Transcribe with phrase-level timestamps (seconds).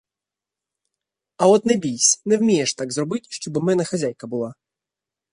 [1.37, 4.53] А от не бійсь, не вмієш так зробить, щоб у мене хазяйка була.